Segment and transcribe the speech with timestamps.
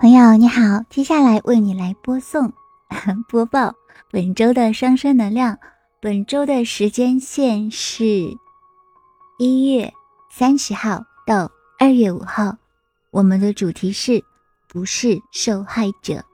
[0.00, 2.54] 朋友你好，接下来为你来播送
[3.28, 3.74] 播报
[4.10, 5.58] 本周的双生能量。
[6.00, 8.38] 本周的时间线是
[9.38, 9.92] 一月
[10.30, 12.56] 三十号到二月五号。
[13.10, 14.24] 我们的主题是
[14.70, 16.24] 不是受害者。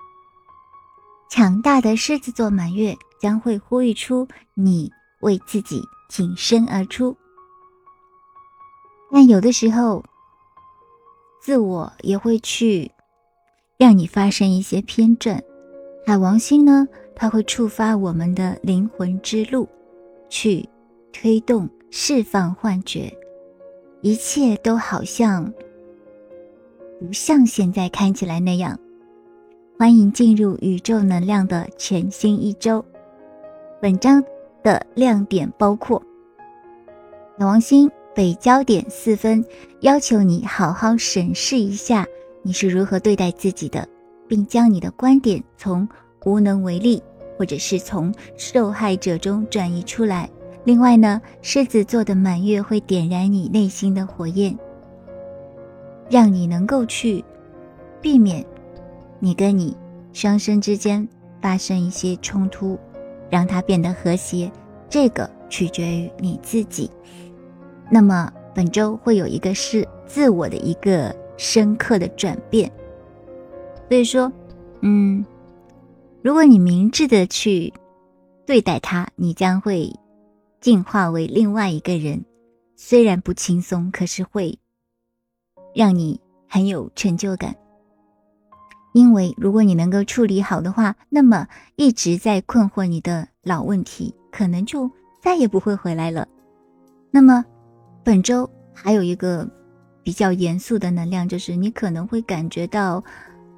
[1.28, 4.92] 强大的狮子座满月将会呼吁出你
[5.22, 7.16] 为自己挺身而出，
[9.10, 10.04] 但有的时候，
[11.40, 12.92] 自我也会去。
[13.78, 15.42] 让你发生一些偏转，
[16.06, 19.68] 海王星呢，它会触发我们的灵魂之路，
[20.30, 20.66] 去
[21.12, 23.12] 推动释放幻觉，
[24.00, 25.52] 一切都好像
[26.98, 28.78] 不像现在看起来那样。
[29.78, 32.82] 欢迎进入宇宙能量的全新一周。
[33.78, 34.24] 本章
[34.62, 36.02] 的亮点包括：
[37.38, 39.44] 海王星北焦点四分，
[39.80, 42.06] 要求你好好审视一下。
[42.46, 43.84] 你是如何对待自己的，
[44.28, 45.86] 并将你的观点从
[46.24, 47.02] 无能为力，
[47.36, 50.30] 或者是从受害者中转移出来。
[50.62, 54.56] 另外呢，狮子座的满月会点燃你内心的火焰，
[56.08, 57.24] 让你能够去
[58.00, 58.46] 避免
[59.18, 59.76] 你跟你
[60.12, 61.08] 双生之间
[61.42, 62.78] 发生一些冲突，
[63.28, 64.48] 让它变得和谐。
[64.88, 66.88] 这个取决于你自己。
[67.90, 71.12] 那么本周会有一个是自我的一个。
[71.36, 72.70] 深刻的转变，
[73.88, 74.32] 所以说，
[74.80, 75.24] 嗯，
[76.22, 77.72] 如果你明智的去
[78.46, 79.92] 对待他，你将会
[80.60, 82.24] 进化为另外一个人。
[82.74, 84.58] 虽然不轻松，可是会
[85.74, 87.54] 让你很有成就感。
[88.92, 94.90] 因为如果你能够处理好的话，那么一直在困惑你的老问题，可能就
[95.22, 96.26] 再也不会回来了。
[97.10, 97.44] 那么
[98.02, 99.48] 本周还有一个。
[100.06, 103.02] 比较严肃的能量，就是你可能会感觉到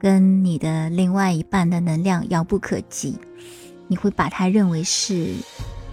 [0.01, 3.19] 跟你的另外一半的能量遥不可及，
[3.87, 5.35] 你会把它认为是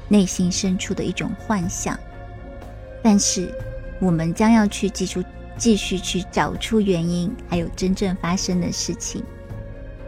[0.07, 1.99] 内心深处的一种幻想。
[3.03, 3.53] 但是
[3.99, 5.21] 我们将要去记住，
[5.57, 9.21] 继续去找出原因，还有真正发生的事情。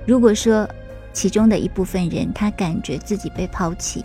[0.06, 0.66] 如果说
[1.12, 4.02] 其中的一部分人他感觉自己被抛弃，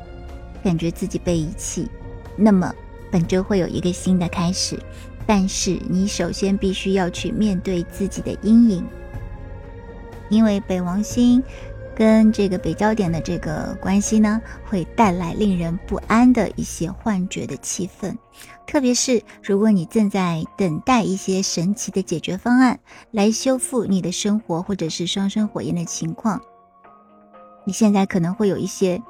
[0.64, 1.88] 感觉自己被遗弃，
[2.36, 2.74] 那么
[3.12, 4.76] 本周会有一个新的开始。
[5.26, 8.84] 但是你首先必须要去面对自己的阴影，
[10.28, 11.42] 因为北王星
[11.94, 18.16] 跟这个北焦点的这个关系呢，会带来令人不安的一些幻觉的气氛。
[18.66, 26.40] 特别是如果你正在等待一些神奇的解决方案来修复你的生活或者是双生火焰的情况，
[27.64, 29.02] 你现在可能会有一些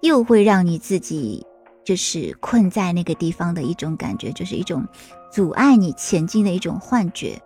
[0.00, 1.46] 又会让你自己。
[1.84, 4.86] 就是困在那个地方的一种感觉，就是一种
[5.32, 7.40] 阻碍你前进的一种幻觉。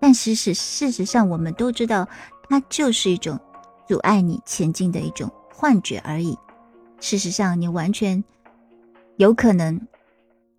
[0.00, 2.08] 但事实事实上，我们都知道，
[2.48, 3.38] 它就是一种
[3.86, 6.36] 阻碍你前进的一种幻觉而已。
[7.00, 8.22] 事实上，你完全
[9.16, 9.80] 有可能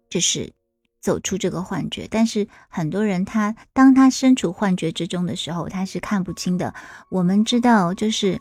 [0.09, 0.53] 就是
[1.01, 2.07] 走出这个幻觉。
[2.09, 6.73] 但是很多人他当他身处幻觉之中的时候，他是看不清的。
[7.09, 8.39] 我们知道，就是。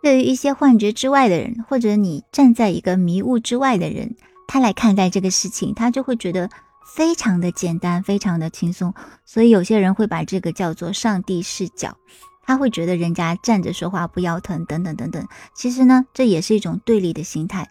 [0.00, 4.16] 对于一些幻觉之外的人，或者你站在一个迷雾之外的人，
[4.46, 6.48] 他来看待这个事情，他就会觉得
[6.94, 8.94] 非常的简单，非常的轻松。
[9.24, 11.96] 所以有些人会把这个叫做上帝视角，
[12.46, 15.26] 他会觉得人家站着说话不腰疼，等等等等。
[15.54, 17.68] 其实呢，这也是一种对立的心态，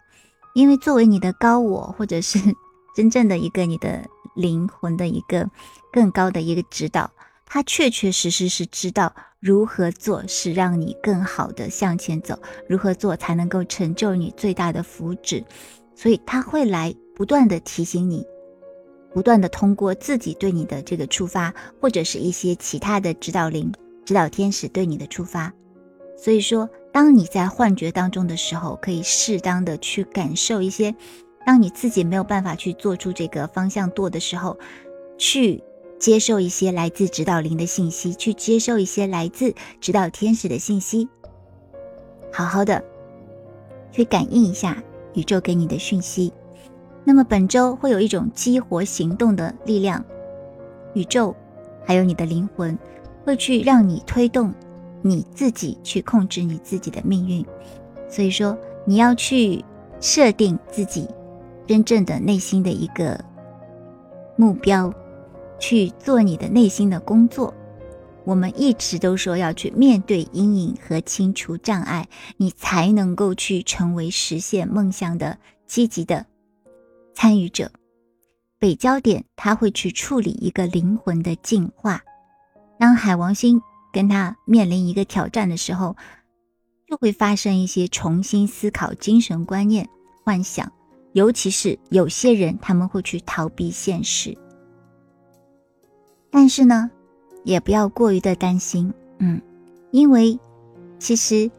[0.54, 2.38] 因为作为你的高我，或者是
[2.94, 5.48] 真正的一个你的灵魂的一个
[5.90, 7.10] 更高的一个指导。
[7.50, 12.38] 他确确实实是知道如何做是让你更好的向前走，
[12.68, 15.42] 如何做才能够成就你最大的福祉，
[15.96, 18.26] 所以他会来不断的提醒你，
[19.14, 23.72] 不断的通过自己对你的这个触发，或者是一些其他的指导灵、
[24.04, 25.50] 指导天使对你的触发。
[26.18, 30.94] 所以说，当你在幻觉当中的时候，可以适当的去感受一些，
[31.46, 34.58] 当你自己没有办法去做出这个方向舵的时候，
[35.16, 35.62] 去。
[35.98, 41.08] 接受一些来自指导灵的信息，去接受一些来自指导天使的信息，
[42.32, 42.82] 好好的
[43.90, 44.82] 去感应一下
[45.14, 46.32] 宇宙给你的讯息。
[47.04, 50.04] 那么本周会有一种激活行动的力量，
[50.94, 51.34] 宇宙
[51.84, 52.78] 还有你的灵魂
[53.24, 54.52] 会去让你推动
[55.02, 57.44] 你自己去控制你自己的命运。
[58.08, 59.64] 所以说，你要去
[60.00, 61.08] 设定自己
[61.66, 63.18] 真正的内心的一个
[64.36, 64.92] 目标。
[65.58, 67.54] 去做你的内心的工作。
[68.24, 76.26] 我们一直都说要去面对阴影和清除障碍，你才能够去成为实现梦想的积极的
[77.14, 77.70] 参与者。
[78.58, 82.02] 北焦点它会去处理一个灵魂的进化。
[82.78, 83.62] 当海王星
[83.92, 85.96] 跟他面临一个挑战的时候，
[86.86, 89.88] 就会发生一些重新思考精神观念、
[90.24, 90.70] 幻想，
[91.12, 94.36] 尤其是有些人他们会去逃避现实。
[96.30, 96.90] 但是呢，
[97.44, 99.40] 也不要过于的担心，嗯，
[99.90, 100.38] 因为
[100.98, 101.50] 其实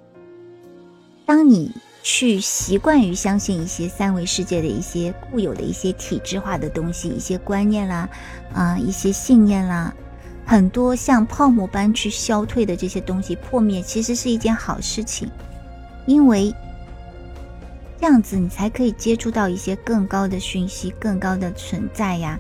[1.25, 1.71] 当你。
[2.01, 8.09] 去习惯于相信一些三维世界的一些固有的一些体制化的东西，一些观念啦，
[8.53, 9.93] 啊，一些信念啦，
[10.45, 15.29] 很多像泡沫般去消退的这些东西破灭，其实是一件好事情，
[16.05, 16.55] 因为
[17.99, 22.39] 这样子你才可以接触到一些更高的讯息、更高的存在呀。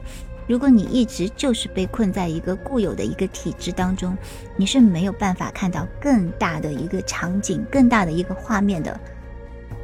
[0.49, 4.17] 如果你一直就是被困在一个固有的一个体制当中，
[4.57, 8.99] 你是没有办法看到更大的一个场景、更大的一个画面的。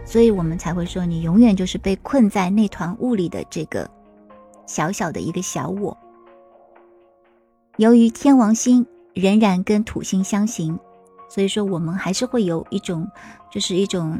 [0.03, 3.87] 所以我们才会说，你永远就是被困在那团雾里的这个
[4.65, 5.95] 小小的一个小我。
[7.77, 8.83] 由于天王星
[9.13, 10.79] 仍然跟土星相刑，
[11.29, 13.07] 所以说我们还是会有一种，
[13.51, 14.17] 就是一种，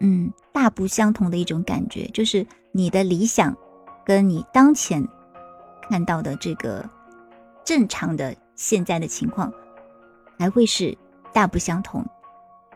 [0.00, 3.56] 嗯，大不相同的一种感觉，就是你的理想
[4.04, 5.02] 跟你当前
[5.88, 6.88] 看到的这个
[7.64, 9.52] 正常的现在的情况，
[10.38, 10.96] 还会是
[11.32, 12.04] 大不相同。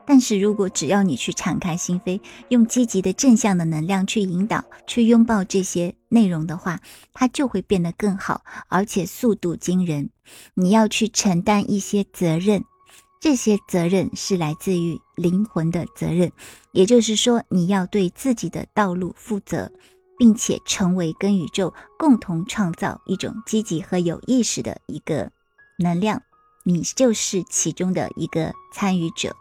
[0.07, 6.81] 但是如果只要你去敞开心扉，用积极的正向的能量去引导、去拥抱这些内容的话，
[7.13, 10.11] 它就会变得更好，而且速度惊人。
[10.55, 12.65] 你要去承担一些责任，
[13.21, 16.33] 这些责任是来自于灵魂的责任，
[16.73, 19.71] 也就是说，你要对自己的道路负责，
[20.21, 25.31] 并且成为跟宇宙共同创造一种积极和有意识的一个
[25.79, 26.23] 能量，
[26.63, 29.35] 你就是其中的一个参与者。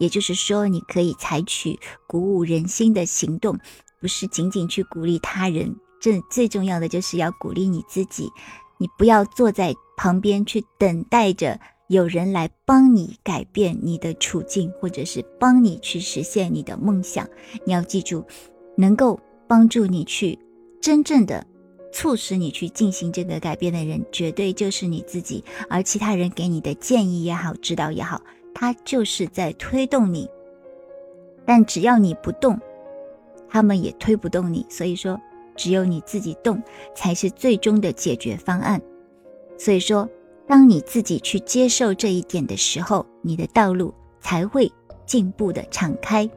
[0.00, 1.78] 也就是说，你可以采取
[2.08, 3.56] 鼓舞人心的行动，
[4.00, 8.28] 不是仅仅去鼓励他人，这最重要的就是要鼓励你自己。
[8.78, 17.24] 你不要坐在旁边去等待着有人来帮你改变你的处境，或者是帮你去实现你的梦想。
[17.64, 18.26] 你要记住，
[18.76, 20.38] 能够帮助你去
[20.80, 21.46] 真正的
[21.92, 25.44] 促使你去进行这个改变的人，绝对就是你自己。
[25.68, 28.20] 而其他人给你的建议也好，指导也好。
[28.52, 30.28] 他就是在推动你，
[31.44, 32.58] 但只要你不动，
[33.48, 34.64] 他们也推不动你。
[34.68, 35.20] 所以说，
[35.56, 36.62] 只有你自己动，
[36.94, 38.80] 才是最终的解决方案。
[39.58, 40.08] 所以说，
[40.46, 44.70] 当你自己去接受这一点的时候，你的道路才会
[45.04, 46.28] 进步的敞开。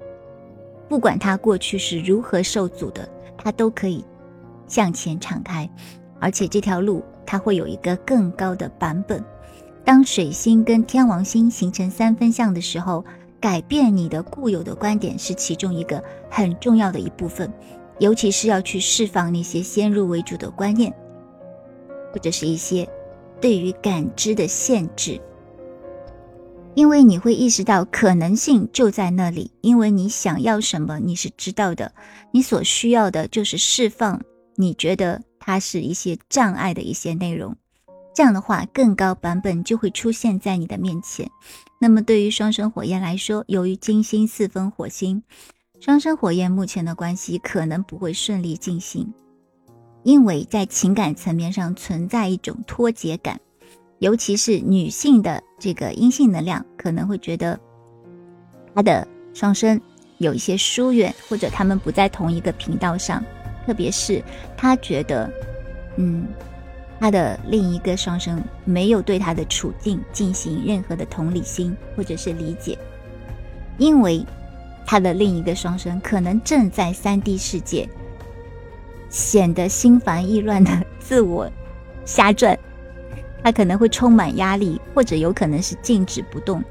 [0.90, 3.08] 不管他过去是如何受阻的，
[3.38, 4.04] 他都可以
[4.68, 5.70] 向前敞开，
[6.20, 9.24] 而且这条路它会有一个更高的版本。
[9.84, 13.06] 当水星跟天王星形成三分相的时候，
[13.40, 17.52] 改变你的固有的观点是其中一个很重要的一部分，
[18.00, 20.94] 尤其是要去释放那些先入为主的观念，
[22.12, 22.88] 或者是一些
[23.40, 25.22] 对于感知的限制，
[26.78, 31.92] 因为你会意识到可能性就在那里，因为你想要什么你是知道的，
[32.32, 34.22] 你所需要的就是释放
[34.56, 37.56] 你觉得它是一些障碍的一些内容。
[38.14, 41.28] 这样的话，更高版本就会出现在你的面前。
[41.82, 45.24] 那么，对于双生火焰来说，由于金星四分火星，
[45.80, 49.12] 双生火焰目前的关系可能不会顺利进行，
[50.04, 53.42] 因为在情感层面上存在一种脱节感，
[54.00, 57.60] 尤其是女性的这个阴性能量可能会觉得
[58.76, 59.80] 她的双生
[60.18, 63.24] 有一些疏远，或者他们不在同一个频道上，
[63.66, 64.24] 特别是
[64.56, 65.32] 她觉得，
[65.98, 66.28] 嗯。
[67.00, 72.76] 他的另一个双生没有对他的处境进行任何的同理心或者是理解，
[73.78, 74.26] 因为
[74.84, 77.88] 他的另一个双生可能正在三 D 世界
[79.10, 81.48] 显得心烦意乱的自我
[82.04, 82.58] 瞎转，
[83.44, 86.64] 他可能会充满压力，或者有可能是静止不动，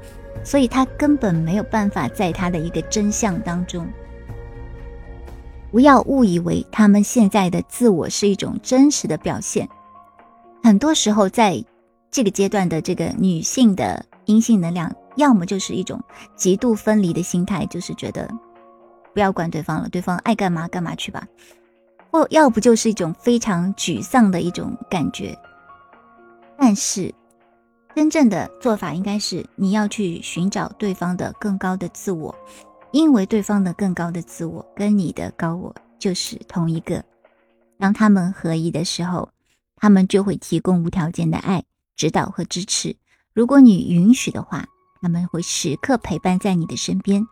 [0.43, 3.87] 所以他根本没有办法在他的一个真相当中。
[5.71, 9.67] 不要误以为他们现在的自我是一种真实的表现。
[10.63, 11.63] 很多时候，在
[12.09, 16.01] 这个阶段的这个女性的阴性能量，要么就是一种
[16.35, 18.29] 极度分离的心态，就是觉得
[19.13, 21.21] 不要管对方了，对方爱干嘛干嘛去吧；
[22.11, 25.37] 或要不就是一种非常沮丧的一种感觉。
[26.57, 27.13] 但是，
[27.95, 32.35] 真正的做法应该是你要去寻找对方的更高的自我，
[32.91, 37.03] 因为对方的更高的自我跟你的高我就是同一个。
[37.77, 39.29] 当他们合一的时候。
[39.79, 41.63] 他们就会提供无条件的爱、
[41.95, 42.95] 指导和支持。
[43.31, 44.65] 如果你允许的话，
[44.99, 47.23] 他们会时刻陪伴在你的身边。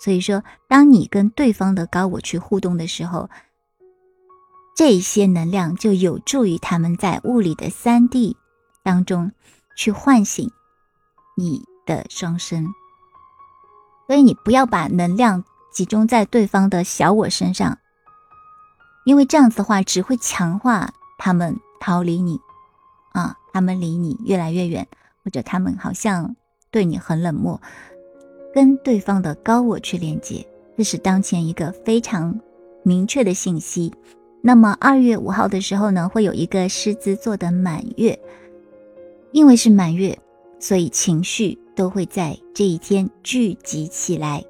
[0.00, 3.30] 所以说，当你跟对方的高我去互动的时候，
[4.76, 8.36] 这些能量就有助于他们在物理的三 D
[8.82, 9.32] 当中
[9.76, 10.50] 去唤醒
[11.36, 12.66] 你的双生。
[14.06, 17.78] 所以你不要把能量集中在对方的小我身上，
[19.04, 22.38] 因为这样子的话只会强化他们逃离你，
[23.12, 24.86] 啊，他们离你越来越远，
[25.24, 26.36] 或者他们好像
[26.70, 27.60] 对你很冷漠，
[28.52, 30.46] 跟对方的高我去连接，
[30.76, 32.38] 这是当前一个非常
[32.82, 33.94] 明确的信息。
[34.42, 38.18] 那么二月五号的时候呢，会有一个狮子座的满月，
[39.32, 40.16] 因为是满月，
[40.58, 44.44] 所以情绪都会在这一天聚集起来。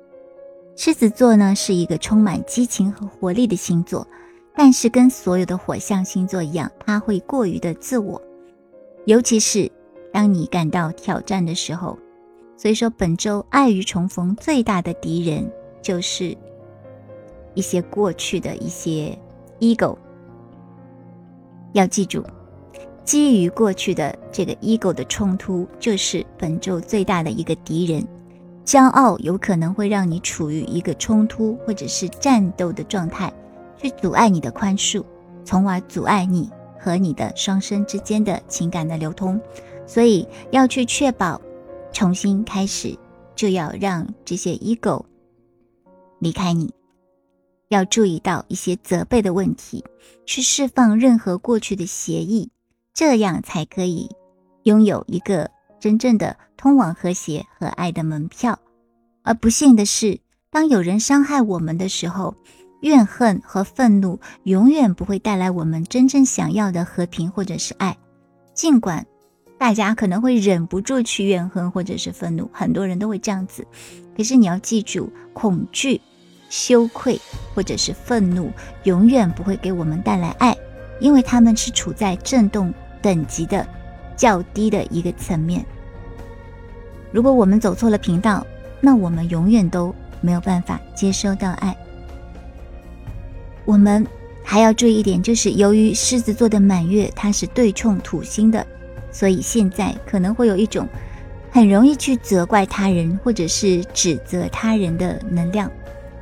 [0.76, 4.06] 狮子座呢是一个充满激情和活力的星座，
[4.54, 8.20] 但是跟所有的火象星座一样，它会过于的自我，
[9.06, 9.70] 尤其是
[10.12, 11.98] 当你感到挑战的时候。
[12.56, 16.36] 所以说，本周爱与重逢最大的敌人就是
[17.54, 19.18] 一些过去的一些。
[19.58, 19.96] ego，
[21.72, 22.24] 要记住，
[23.04, 28.06] 基于过去的这个 ego 的冲突，就是本周最大的一个敌人。
[28.64, 33.32] 骄傲有可能会让你处于一个冲突或者是战斗的状态，
[33.76, 35.04] 去阻碍你的宽恕，
[35.44, 39.40] 从而阻碍你和你的双生之间的情感的流通。
[39.84, 41.40] 所以要去确保
[41.92, 42.96] 重新开始，
[43.34, 45.04] 就要让这些 ego
[46.20, 46.72] 离开你。
[47.68, 49.84] 要注意到一些责备的问题，
[50.24, 52.50] 去释放任何过去的协议，
[52.94, 54.10] 这样才可以
[54.64, 58.58] 拥有一个真正的通往和谐和爱的门票。
[59.22, 60.20] 而不幸的是，
[60.50, 62.34] 当有人伤害我们的时候，
[62.80, 67.96] 怨恨和愤怒永远不会带来我们真正想要的和平或者是爱。
[68.54, 69.06] 尽管
[69.58, 73.66] 大家可能会忍不住去怨恨或者是愤怒，很多人都会这样子，
[74.16, 76.00] 可是你要记住，恐惧。
[76.50, 77.18] 羞愧
[77.54, 80.54] 或者是愤怒，永远不会给我们带来爱，
[81.00, 83.66] 因为他们是处在震动等级的
[84.16, 85.64] 较低的一个层面。
[87.10, 88.46] 如果我们走错了频道，
[88.80, 91.76] 那我们永远都没有办法接收到爱。
[93.64, 94.06] 我们
[94.42, 98.66] 还要注意一点，就是由于狮子座的满月它是对冲土星的，
[99.10, 100.88] 所以现在可能会有一种
[101.50, 105.70] 很容易去责怪他人或者是指责他人的能量。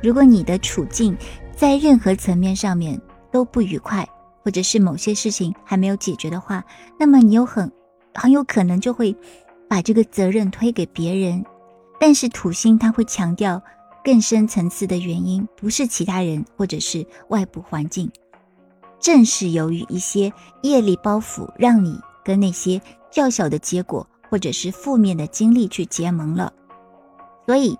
[0.03, 1.15] 如果你的处境
[1.55, 2.99] 在任何层面上面
[3.31, 4.07] 都不愉快，
[4.43, 6.63] 或者是某些事情还没有解决的话，
[6.99, 7.71] 那么你有很
[8.13, 9.15] 很有可能就会
[9.69, 11.43] 把这个责任推给别人。
[11.99, 13.61] 但是土星它会强调
[14.03, 18.11] 更深层次的原因，不是其他人或者是外部环境，
[18.99, 20.33] 正是由于一些
[20.63, 22.81] 业力包袱，让你跟那些
[23.11, 26.51] 较小的结果或者是负面的经历去结盟了，
[27.45, 27.77] 所以。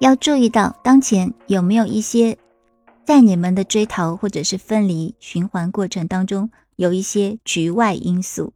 [0.00, 2.38] 要注意到当前有没有一些
[3.08, 8.52] 在你们的追逃或者是分离循环过程当中有一些局外因素。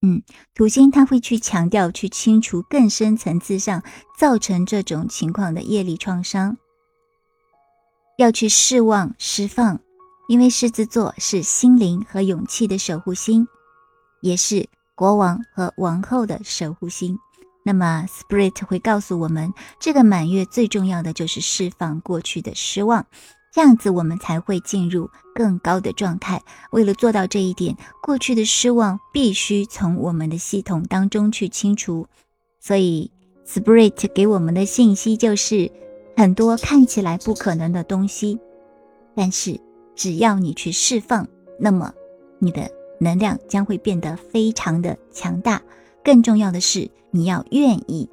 [0.00, 0.22] 嗯，
[0.54, 3.82] 土星它会去强调去清除更深层次上
[4.18, 6.56] 造成这种情况的业力创伤，
[8.16, 9.78] 要去释望释放，
[10.26, 13.46] 因为狮子座是心灵和勇气的守护星，
[14.22, 17.18] 也是国王和王后的守护星。
[17.62, 23.06] 那么，Spirit 会告诉我们，这个满月最重要的就是释放过去的失望，
[23.52, 26.42] 这样子我们才会进入更高的状态。
[26.70, 32.06] 为了做到这一点，过去的失望必须从我们的系统当中去清除。
[32.58, 33.10] 所以
[33.46, 35.70] ，Spirit 给我们的信息就是，
[36.16, 38.38] 很多看起来不可能的东西，
[39.14, 39.60] 但是
[39.94, 41.28] 只要你去释放，
[41.58, 41.92] 那么
[42.38, 45.60] 你的能量将会变得非常的强大。
[46.02, 48.08] 更重要的是，你要愿意，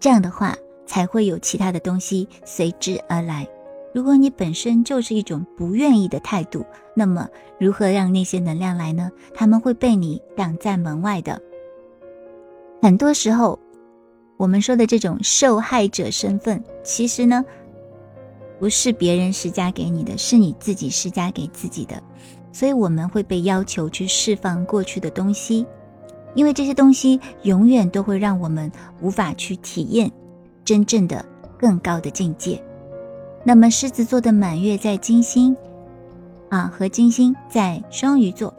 [0.00, 0.56] 这样的话
[0.86, 3.46] 才会有其他的东西随之而来。
[3.94, 7.28] 如果你本身就是一种不愿意的态度，那么
[7.60, 9.08] 如何让那些能量来呢？
[9.32, 11.40] 他们会被你挡在门外的。
[12.82, 13.56] 很多时候，
[14.36, 17.44] 我们说的这种受害者身份，其实呢，
[18.58, 22.02] 不是别人施加给你的，是你自己施加给自己的。
[22.50, 25.64] 所以我们会被要求去释放过去的东西。
[26.34, 28.68] 因为这些东西永远都会让我们
[29.00, 30.10] 无法去体验
[30.64, 31.24] 真正的
[31.56, 32.60] 更高的境界。
[33.46, 35.54] 那么狮子座的满月在金星
[36.48, 38.54] 啊，和金星在双鱼座，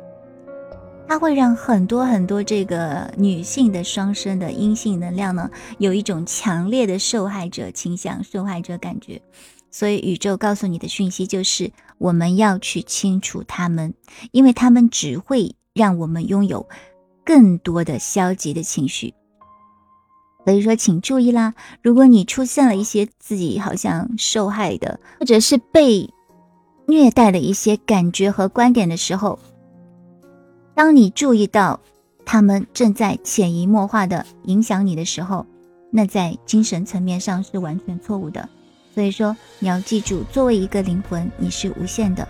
[1.07, 5.49] 它会让很多很多这个女性的双生的阴性能量呢，
[5.79, 9.19] 有一种强烈的受害者倾向、受害者感觉。
[9.71, 13.93] 所以宇宙告诉你的讯息就是，我们要去清除他们，
[14.31, 16.67] 因为他们只会让我们拥有。
[17.27, 19.15] 更多的消极的情绪，
[20.45, 21.55] 所以说，请注意啦！
[21.81, 26.07] 如果你出现了一些自己好像受害的，或者是被
[26.85, 29.39] 虐待的一些感觉和观点的时候，
[30.75, 31.79] 当你注意到
[32.23, 35.47] 他们正在潜移默化的影响你的时候，
[35.89, 38.47] 那在精神层面上是完全错误的。
[38.93, 42.27] 所以说，你要记住，作为一个灵魂，你是无限的。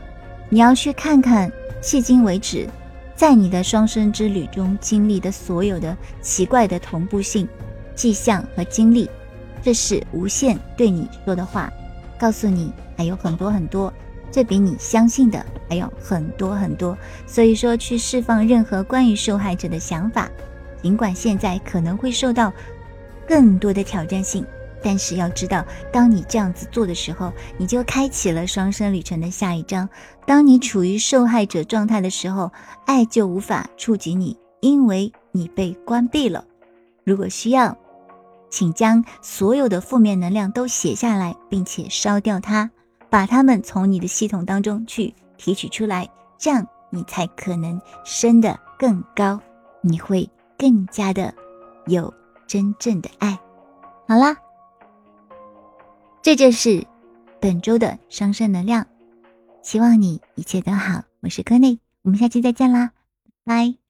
[0.49, 1.51] 你要去看看，
[1.83, 2.69] 迄今为止，
[3.13, 7.45] 在你的双生之旅中经历的所有的奇怪的同步性
[7.95, 9.09] 迹象和经历，
[9.63, 11.71] 这是无限对你说的话，
[12.19, 13.91] 告诉你还有很多很多，
[14.31, 16.97] 这比你相信的还有很多很多。
[17.25, 20.29] 所以说，去释放任何关于受害者的想法，
[20.81, 22.51] 尽管现在可能会受到
[23.27, 24.45] 更多的挑战性。
[24.83, 29.89] 但是要知道，当你这样子做的时候，你就开启了双生旅程的下一章。
[30.27, 32.51] 当你处于受害者状态的时候，
[32.85, 36.45] 爱就无法触及你，因为你被关闭了。
[37.03, 37.75] 如果需要，
[38.55, 42.71] 请将所有的负面能量都写下来，并且烧掉它，
[43.09, 49.37] 把它们从你的系统当中去提取出来，这样你才可能升得更高，
[49.81, 51.35] 你会更加的
[51.87, 52.13] 有
[52.47, 53.37] 真正的爱。
[54.07, 54.37] 好啦。
[56.21, 56.87] 这就是
[57.41, 58.87] 本周的双生能量，
[59.63, 61.03] 希望你一切都好。
[61.19, 62.91] 我是柯内，我们下期再见啦，
[63.43, 63.84] 拜。